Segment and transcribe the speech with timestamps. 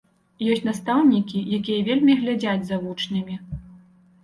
[0.53, 3.35] Ёсць настаўнікі, якія вельмі глядзяць за вучнямі.